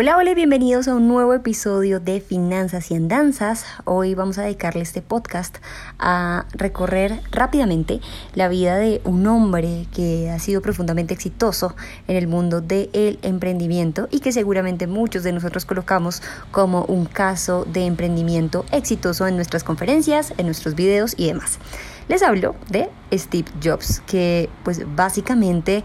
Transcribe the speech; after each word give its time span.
Hola, 0.00 0.16
hola 0.16 0.32
bienvenidos 0.32 0.86
a 0.86 0.94
un 0.94 1.08
nuevo 1.08 1.34
episodio 1.34 1.98
de 1.98 2.20
Finanzas 2.20 2.92
y 2.92 2.94
Andanzas. 2.94 3.64
Hoy 3.84 4.14
vamos 4.14 4.38
a 4.38 4.42
dedicarle 4.42 4.82
este 4.82 5.02
podcast 5.02 5.56
a 5.98 6.46
recorrer 6.52 7.20
rápidamente 7.32 8.00
la 8.32 8.46
vida 8.46 8.76
de 8.76 9.00
un 9.02 9.26
hombre 9.26 9.88
que 9.92 10.30
ha 10.30 10.38
sido 10.38 10.62
profundamente 10.62 11.14
exitoso 11.14 11.74
en 12.06 12.14
el 12.14 12.28
mundo 12.28 12.60
del 12.60 13.18
emprendimiento 13.22 14.06
y 14.12 14.20
que 14.20 14.30
seguramente 14.30 14.86
muchos 14.86 15.24
de 15.24 15.32
nosotros 15.32 15.64
colocamos 15.64 16.22
como 16.52 16.84
un 16.84 17.04
caso 17.04 17.64
de 17.64 17.84
emprendimiento 17.84 18.66
exitoso 18.70 19.26
en 19.26 19.34
nuestras 19.34 19.64
conferencias, 19.64 20.32
en 20.38 20.46
nuestros 20.46 20.76
videos 20.76 21.14
y 21.16 21.26
demás. 21.26 21.58
Les 22.06 22.22
hablo 22.22 22.54
de 22.70 22.88
Steve 23.12 23.50
Jobs, 23.60 24.00
que 24.06 24.48
pues 24.62 24.80
básicamente 24.94 25.82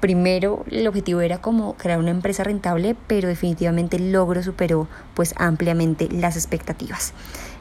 primero 0.00 0.64
el 0.70 0.86
objetivo 0.88 1.20
era 1.20 1.38
como 1.38 1.74
crear 1.74 1.98
una 1.98 2.10
empresa 2.10 2.42
rentable, 2.42 2.96
pero 3.06 3.28
definitivamente 3.28 3.96
el 3.96 4.12
logro 4.12 4.42
superó 4.42 4.88
pues 5.14 5.34
ampliamente 5.36 6.08
las 6.10 6.36
expectativas. 6.36 7.12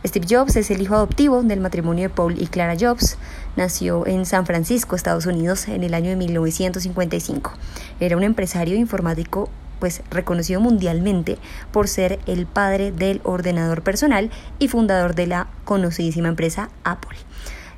Steve 0.05 0.25
Jobs 0.29 0.55
es 0.55 0.71
el 0.71 0.81
hijo 0.81 0.95
adoptivo 0.95 1.43
del 1.43 1.59
matrimonio 1.59 2.03
de 2.03 2.15
Paul 2.15 2.41
y 2.41 2.47
Clara 2.47 2.75
Jobs. 2.79 3.17
Nació 3.57 4.07
en 4.07 4.25
San 4.25 4.45
Francisco, 4.45 4.95
Estados 4.95 5.25
Unidos, 5.25 5.67
en 5.67 5.83
el 5.83 5.93
año 5.93 6.09
de 6.09 6.15
1955. 6.15 7.51
Era 7.99 8.15
un 8.15 8.23
empresario 8.23 8.75
informático 8.75 9.49
pues 9.79 10.01
reconocido 10.09 10.59
mundialmente 10.59 11.37
por 11.71 11.87
ser 11.87 12.19
el 12.25 12.45
padre 12.45 12.91
del 12.91 13.21
ordenador 13.23 13.81
personal 13.81 14.29
y 14.59 14.67
fundador 14.67 15.15
de 15.15 15.27
la 15.27 15.47
conocidísima 15.65 16.27
empresa 16.27 16.69
Apple. 16.83 17.17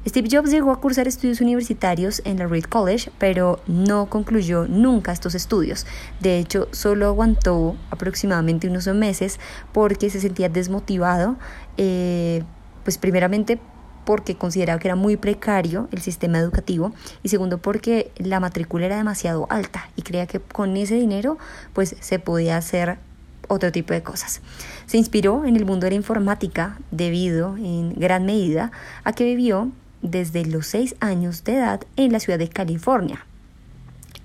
Steve 0.07 0.29
Jobs 0.31 0.49
llegó 0.49 0.71
a 0.71 0.79
cursar 0.79 1.07
estudios 1.07 1.41
universitarios 1.41 2.23
en 2.25 2.39
la 2.39 2.47
Reed 2.47 2.63
College, 2.63 3.11
pero 3.19 3.59
no 3.67 4.07
concluyó 4.07 4.67
nunca 4.67 5.11
estos 5.11 5.35
estudios. 5.35 5.85
De 6.19 6.39
hecho, 6.39 6.67
solo 6.71 7.05
aguantó 7.05 7.75
aproximadamente 7.91 8.67
unos 8.67 8.87
meses 8.87 9.39
porque 9.71 10.09
se 10.09 10.19
sentía 10.19 10.49
desmotivado, 10.49 11.37
eh, 11.77 12.43
pues 12.83 12.97
primeramente 12.97 13.59
porque 14.03 14.35
consideraba 14.35 14.79
que 14.79 14.87
era 14.87 14.95
muy 14.95 15.17
precario 15.17 15.87
el 15.91 16.01
sistema 16.01 16.39
educativo 16.39 16.91
y 17.21 17.29
segundo 17.29 17.59
porque 17.59 18.11
la 18.17 18.39
matrícula 18.39 18.87
era 18.87 18.97
demasiado 18.97 19.45
alta 19.51 19.91
y 19.95 20.01
creía 20.01 20.25
que 20.25 20.39
con 20.39 20.75
ese 20.77 20.95
dinero 20.95 21.37
pues 21.73 21.95
se 21.99 22.17
podía 22.17 22.57
hacer 22.57 22.97
otro 23.47 23.71
tipo 23.71 23.93
de 23.93 24.01
cosas. 24.01 24.41
Se 24.87 24.97
inspiró 24.97 25.45
en 25.45 25.55
el 25.55 25.65
mundo 25.65 25.85
de 25.85 25.91
la 25.91 25.97
informática 25.97 26.79
debido 26.89 27.55
en 27.57 27.93
gran 27.93 28.25
medida 28.25 28.71
a 29.03 29.13
que 29.13 29.25
vivió 29.25 29.71
desde 30.01 30.45
los 30.45 30.67
6 30.67 30.95
años 30.99 31.43
de 31.43 31.57
edad 31.57 31.81
en 31.95 32.11
la 32.11 32.19
ciudad 32.19 32.39
de 32.39 32.49
California, 32.49 33.25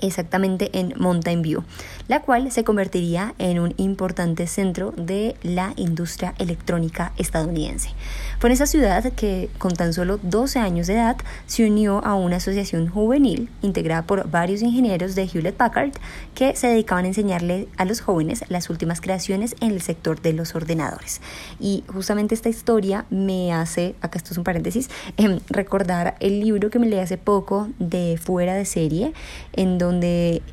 exactamente 0.00 0.70
en 0.78 0.94
Mountain 0.96 1.42
View, 1.42 1.64
la 2.08 2.22
cual 2.22 2.50
se 2.52 2.64
convertiría 2.64 3.34
en 3.38 3.58
un 3.58 3.74
importante 3.76 4.46
centro 4.46 4.92
de 4.96 5.36
la 5.42 5.72
industria 5.76 6.34
electrónica 6.38 7.12
estadounidense. 7.16 7.90
Fue 8.38 8.50
en 8.50 8.54
esa 8.54 8.66
ciudad 8.66 9.12
que, 9.12 9.48
con 9.58 9.72
tan 9.72 9.92
solo 9.92 10.18
12 10.22 10.58
años 10.58 10.86
de 10.86 10.94
edad, 10.94 11.16
se 11.46 11.66
unió 11.66 12.04
a 12.04 12.14
una 12.14 12.36
asociación 12.36 12.88
juvenil 12.88 13.48
integrada 13.62 14.02
por 14.02 14.30
varios 14.30 14.62
ingenieros 14.62 15.14
de 15.14 15.24
Hewlett 15.24 15.56
Packard 15.56 15.92
que 16.34 16.54
se 16.54 16.68
dedicaban 16.68 17.04
a 17.04 17.08
enseñarle 17.08 17.68
a 17.76 17.84
los 17.84 18.00
jóvenes 18.00 18.44
las 18.48 18.68
últimas 18.70 19.00
creaciones 19.00 19.56
en 19.60 19.70
el 19.70 19.80
sector 19.80 20.20
de 20.20 20.32
los 20.32 20.54
ordenadores. 20.54 21.20
Y 21.60 21.84
justamente 21.88 22.34
esta 22.34 22.48
historia 22.48 23.06
me 23.10 23.52
hace, 23.52 23.94
acá 24.02 24.18
esto 24.18 24.32
es 24.32 24.38
un 24.38 24.44
paréntesis, 24.44 24.90
recordar 25.48 26.16
el 26.20 26.40
libro 26.40 26.70
que 26.70 26.78
me 26.78 26.88
leí 26.88 27.00
hace 27.00 27.18
poco 27.18 27.68
de 27.78 28.18
Fuera 28.22 28.54
de 28.54 28.64
Serie, 28.64 29.12
en 29.52 29.78
donde 29.78 29.85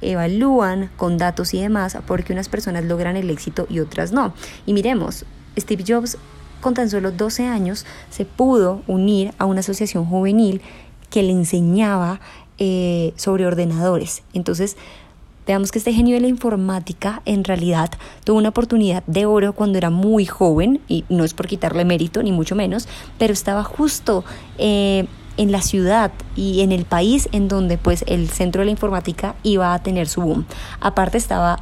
evalúan 0.01 0.89
con 0.97 1.17
datos 1.17 1.53
y 1.53 1.61
demás 1.61 1.97
por 2.05 2.23
qué 2.23 2.33
unas 2.33 2.49
personas 2.49 2.83
logran 2.85 3.15
el 3.15 3.29
éxito 3.29 3.67
y 3.69 3.79
otras 3.79 4.11
no. 4.11 4.33
Y 4.65 4.73
miremos, 4.73 5.25
Steve 5.57 5.83
Jobs 5.87 6.17
con 6.61 6.73
tan 6.73 6.89
solo 6.89 7.11
12 7.11 7.45
años 7.47 7.85
se 8.09 8.25
pudo 8.25 8.81
unir 8.87 9.33
a 9.37 9.45
una 9.45 9.59
asociación 9.59 10.05
juvenil 10.05 10.61
que 11.09 11.21
le 11.21 11.31
enseñaba 11.31 12.21
eh, 12.57 13.13
sobre 13.17 13.45
ordenadores. 13.45 14.23
Entonces, 14.33 14.77
veamos 15.45 15.71
que 15.71 15.79
este 15.79 15.93
genio 15.93 16.15
de 16.15 16.21
la 16.21 16.27
informática 16.27 17.21
en 17.25 17.43
realidad 17.43 17.91
tuvo 18.23 18.37
una 18.37 18.49
oportunidad 18.49 19.03
de 19.05 19.25
oro 19.25 19.53
cuando 19.53 19.77
era 19.77 19.89
muy 19.89 20.25
joven, 20.25 20.79
y 20.87 21.03
no 21.09 21.23
es 21.23 21.33
por 21.33 21.47
quitarle 21.47 21.85
mérito, 21.85 22.23
ni 22.23 22.31
mucho 22.31 22.55
menos, 22.55 22.87
pero 23.19 23.33
estaba 23.33 23.63
justo... 23.63 24.23
Eh, 24.57 25.05
en 25.37 25.51
la 25.51 25.61
ciudad 25.61 26.11
y 26.35 26.61
en 26.61 26.71
el 26.71 26.85
país 26.85 27.29
en 27.31 27.47
donde 27.47 27.77
pues 27.77 28.03
el 28.07 28.29
centro 28.29 28.61
de 28.61 28.65
la 28.65 28.71
informática 28.71 29.35
iba 29.43 29.73
a 29.73 29.79
tener 29.79 30.07
su 30.07 30.21
boom. 30.21 30.45
Aparte 30.79 31.17
estaba 31.17 31.59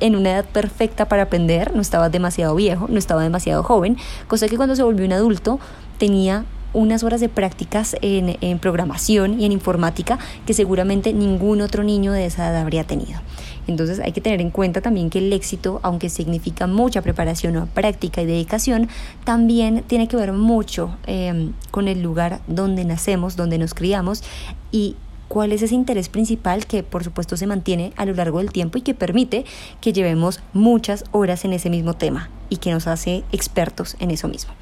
en 0.00 0.16
una 0.16 0.32
edad 0.32 0.44
perfecta 0.44 1.06
para 1.06 1.22
aprender, 1.22 1.74
no 1.74 1.80
estaba 1.80 2.08
demasiado 2.08 2.54
viejo, 2.54 2.86
no 2.88 2.98
estaba 2.98 3.22
demasiado 3.22 3.62
joven, 3.62 3.96
cosa 4.28 4.48
que 4.48 4.56
cuando 4.56 4.76
se 4.76 4.82
volvió 4.82 5.06
un 5.06 5.12
adulto 5.12 5.60
tenía 5.98 6.44
unas 6.74 7.02
horas 7.02 7.20
de 7.20 7.28
prácticas 7.28 7.96
en, 8.02 8.58
programación 8.58 9.40
y 9.40 9.46
en 9.46 9.52
informática 9.52 10.18
que 10.46 10.54
seguramente 10.54 11.12
ningún 11.12 11.60
otro 11.60 11.82
niño 11.82 12.12
de 12.12 12.26
esa 12.26 12.50
edad 12.50 12.60
habría 12.60 12.84
tenido. 12.84 13.20
Entonces 13.66 14.00
hay 14.00 14.12
que 14.12 14.20
tener 14.20 14.40
en 14.40 14.50
cuenta 14.50 14.82
también 14.82 15.08
que 15.08 15.18
el 15.18 15.32
éxito, 15.32 15.80
aunque 15.82 16.10
significa 16.10 16.66
mucha 16.66 17.00
preparación 17.00 17.56
o 17.56 17.66
práctica 17.66 18.20
y 18.20 18.26
dedicación, 18.26 18.88
también 19.24 19.84
tiene 19.86 20.08
que 20.08 20.16
ver 20.16 20.32
mucho 20.32 20.96
eh, 21.06 21.50
con 21.70 21.88
el 21.88 22.02
lugar 22.02 22.40
donde 22.46 22.84
nacemos, 22.84 23.36
donde 23.36 23.58
nos 23.58 23.72
criamos 23.72 24.22
y 24.70 24.96
cuál 25.28 25.52
es 25.52 25.62
ese 25.62 25.74
interés 25.74 26.08
principal 26.08 26.66
que 26.66 26.82
por 26.82 27.04
supuesto 27.04 27.36
se 27.36 27.46
mantiene 27.46 27.92
a 27.96 28.06
lo 28.06 28.14
largo 28.14 28.38
del 28.38 28.52
tiempo 28.52 28.78
y 28.78 28.82
que 28.82 28.94
permite 28.94 29.44
que 29.80 29.92
llevemos 29.92 30.40
muchas 30.52 31.04
horas 31.12 31.44
en 31.44 31.52
ese 31.52 31.70
mismo 31.70 31.94
tema 31.94 32.30
y 32.50 32.58
que 32.58 32.70
nos 32.70 32.86
hace 32.86 33.24
expertos 33.32 33.96
en 33.98 34.10
eso 34.10 34.28
mismo. 34.28 34.52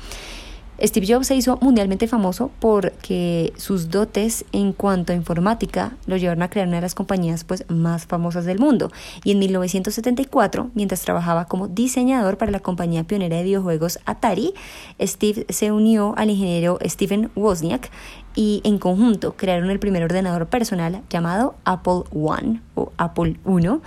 Steve 0.81 1.07
Jobs 1.07 1.27
se 1.27 1.37
hizo 1.37 1.59
mundialmente 1.61 2.09
famoso 2.09 2.51
porque 2.59 3.53
sus 3.57 3.91
dotes 3.91 4.45
en 4.53 4.73
cuanto 4.73 5.13
a 5.13 5.17
informática 5.17 5.97
lo 6.07 6.17
llevaron 6.17 6.43
a 6.43 6.51
crear 6.51 6.67
una 6.67 6.79
de 6.79 6.83
las 6.83 6.95
compañías 6.95 7.45
pues, 7.45 7.65
más 7.69 8.07
famosas 8.07 8.45
del 8.45 8.59
mundo. 8.59 8.91
Y 9.23 9.33
en 9.33 9.39
1974, 9.39 10.71
mientras 10.75 11.03
trabajaba 11.03 11.45
como 11.45 11.69
diseñador 11.69 12.37
para 12.37 12.51
la 12.51 12.61
compañía 12.61 13.05
pionera 13.05 13.37
de 13.37 13.45
videojuegos 13.45 14.01
Atari, 14.07 14.55
Steve 15.01 15.47
se 15.49 15.71
unió 15.71 16.15
al 16.17 16.31
ingeniero 16.31 16.79
Stephen 16.85 17.31
Wozniak 17.37 17.91
y 18.35 18.63
en 18.65 18.79
conjunto 18.79 19.37
crearon 19.37 19.71
el 19.71 19.79
primer 19.79 20.03
ordenador 20.03 20.47
personal 20.47 21.03
llamado 21.11 21.55
Apple 21.65 22.05
One 22.13 22.61
o 22.75 22.93
Apple 22.97 23.37
I. 23.47 23.81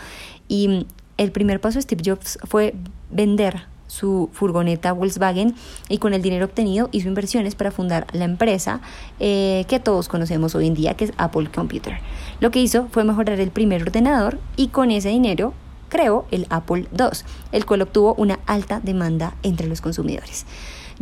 Y 0.47 0.87
el 1.17 1.31
primer 1.31 1.59
paso 1.59 1.77
de 1.77 1.81
Steve 1.81 2.03
Jobs 2.05 2.37
fue 2.43 2.75
vender 3.11 3.63
su 3.87 4.29
furgoneta 4.33 4.93
Volkswagen 4.93 5.55
y 5.89 5.99
con 5.99 6.13
el 6.13 6.21
dinero 6.21 6.45
obtenido 6.45 6.89
hizo 6.91 7.07
inversiones 7.07 7.55
para 7.55 7.71
fundar 7.71 8.07
la 8.13 8.25
empresa 8.25 8.81
eh, 9.19 9.65
que 9.67 9.79
todos 9.79 10.07
conocemos 10.07 10.55
hoy 10.55 10.67
en 10.67 10.73
día, 10.73 10.95
que 10.95 11.05
es 11.05 11.13
Apple 11.17 11.49
Computer. 11.53 11.99
Lo 12.39 12.51
que 12.51 12.59
hizo 12.59 12.87
fue 12.91 13.03
mejorar 13.03 13.39
el 13.39 13.51
primer 13.51 13.83
ordenador 13.83 14.39
y 14.55 14.67
con 14.69 14.91
ese 14.91 15.09
dinero 15.09 15.53
creó 15.89 16.25
el 16.31 16.47
Apple 16.49 16.87
II, 16.91 17.19
el 17.51 17.65
cual 17.65 17.83
obtuvo 17.83 18.15
una 18.15 18.39
alta 18.45 18.79
demanda 18.79 19.35
entre 19.43 19.67
los 19.67 19.81
consumidores. 19.81 20.45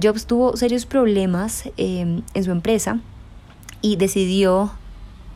Jobs 0.02 0.26
tuvo 0.26 0.58
serios 0.58 0.86
problemas 0.86 1.70
eh, 1.78 2.22
en 2.34 2.44
su 2.44 2.52
empresa 2.52 3.00
y 3.82 3.96
decidió 3.96 4.72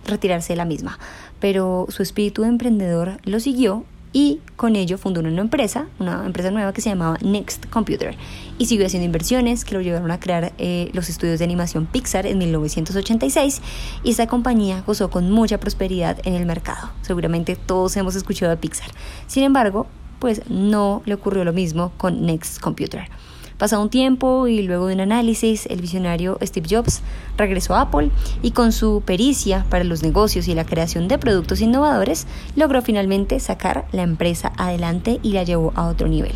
retirarse 0.06 0.54
de 0.54 0.58
la 0.58 0.66
misma, 0.66 0.98
pero 1.40 1.86
su 1.90 2.02
espíritu 2.02 2.42
de 2.42 2.50
emprendedor 2.50 3.20
lo 3.24 3.40
siguió 3.40 3.84
y 4.14 4.40
con 4.56 4.76
ello 4.76 4.98
fundó 4.98 5.20
una 5.20 5.30
nueva 5.30 5.44
empresa, 5.44 5.88
una 6.00 6.26
empresa 6.26 6.52
nueva 6.52 6.74
que 6.74 6.82
se 6.82 6.90
llamaba 6.90 7.18
Next 7.22 7.68
Computer 7.70 8.16
y 8.58 8.66
siguió 8.66 8.86
haciendo 8.86 9.06
inversiones 9.06 9.66
que 9.66 9.76
lo 9.76 9.82
llevaron 9.82 10.10
a 10.12 10.20
crear 10.20 10.54
eh, 10.58 10.90
los 10.94 11.10
estudios 11.10 11.40
de 11.40 11.46
animación 11.46 11.86
Pixar 11.86 12.26
en 12.26 12.38
1986 12.38 13.62
y 14.04 14.12
esta 14.12 14.28
compañía 14.28 14.84
gozó 14.86 15.10
con 15.10 15.32
mucha 15.32 15.60
prosperidad 15.60 16.18
en 16.24 16.34
el 16.34 16.46
mercado. 16.46 16.90
Seguramente 17.02 17.56
todos 17.56 17.96
hemos 17.98 18.16
escuchado 18.16 18.50
de 18.50 18.58
Pixar. 18.58 18.90
Sin 19.28 19.44
embargo, 19.44 19.88
pues 20.20 20.42
no 20.50 21.04
le 21.06 21.14
ocurrió 21.14 21.44
lo 21.44 21.54
mismo 21.54 21.92
con 21.98 22.26
Next 22.26 22.60
Computer. 22.60 23.10
Pasado 23.58 23.82
un 23.82 23.90
tiempo 23.90 24.48
y 24.48 24.62
luego 24.62 24.86
de 24.86 24.94
un 24.94 25.00
análisis, 25.00 25.66
el 25.66 25.82
visionario 25.82 26.38
Steve 26.44 26.68
Jobs 26.70 27.02
regresó 27.38 27.74
a 27.74 27.82
Apple 27.82 28.12
y 28.44 28.52
con 28.52 28.72
su 28.72 29.02
pericia 29.04 29.66
para 29.72 29.84
los 29.84 30.04
negocios 30.04 30.48
y 30.48 30.54
la 30.54 30.64
creación 30.64 31.08
de 31.08 31.18
productos 31.18 31.62
innovadores, 31.62 32.28
logró 32.56 32.84
finalmente 32.84 33.40
sacar 33.40 33.88
la 33.92 34.04
empresa 34.04 34.54
adelante 34.58 35.20
y 35.24 35.32
la 35.32 35.42
llevó 35.42 35.74
a 35.76 35.88
otro 35.88 36.08
nivel, 36.08 36.34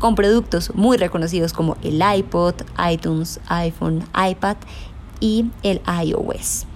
con 0.00 0.16
productos 0.16 0.74
muy 0.74 0.96
reconocidos 0.96 1.52
como 1.52 1.76
el 1.82 2.02
iPod, 2.02 2.54
iTunes, 2.90 3.38
iPhone, 3.46 4.02
iPad 4.28 4.56
y 5.20 5.46
el 5.62 5.80
iOS. 5.86 6.66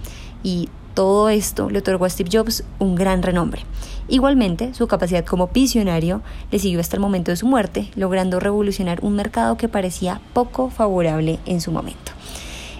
Todo 0.99 1.29
esto 1.29 1.69
le 1.69 1.79
otorgó 1.79 2.03
a 2.03 2.09
Steve 2.09 2.29
Jobs 2.29 2.65
un 2.77 2.95
gran 2.95 3.23
renombre. 3.23 3.61
Igualmente, 4.09 4.73
su 4.73 4.85
capacidad 4.89 5.23
como 5.23 5.47
visionario 5.47 6.21
le 6.51 6.59
siguió 6.59 6.81
hasta 6.81 6.97
el 6.97 6.99
momento 6.99 7.31
de 7.31 7.37
su 7.37 7.47
muerte, 7.47 7.89
logrando 7.95 8.41
revolucionar 8.41 8.99
un 9.01 9.15
mercado 9.15 9.55
que 9.55 9.69
parecía 9.69 10.19
poco 10.33 10.69
favorable 10.69 11.39
en 11.45 11.61
su 11.61 11.71
momento. 11.71 12.11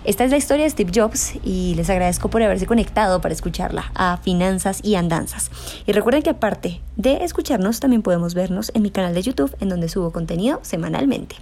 Esta 0.04 0.25
es 0.25 0.31
la 0.31 0.38
historia 0.38 0.66
de 0.66 0.69
Steve 0.69 0.92
Jobs 0.94 1.36
y 1.45 1.75
les 1.75 1.89
agradezco 1.89 2.30
por 2.30 2.44
haberse 2.44 2.66
conectado 2.66 3.21
para 3.21 3.33
escucharla 3.33 3.89
a 3.95 4.18
Finanzas 4.18 4.81
y 4.83 4.95
Andanzas. 4.95 5.50
Y 5.86 5.94
recuerden 5.94 6.22
que 6.22 6.31
aparte 6.31 6.81
de 6.98 7.24
escucharnos, 7.24 7.80
también 7.80 8.01
podemos 8.01 8.33
vernos 8.33 8.69
en 8.75 8.81
mi 8.81 8.92
canal 8.92 9.13
de 9.13 9.22
YouTube 9.22 9.56
en 9.62 9.69
donde 9.69 9.88
subo 9.88 10.12
contenido 10.12 10.60
semanalmente. 10.63 11.38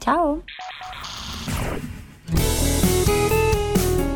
Chao. 0.00 0.42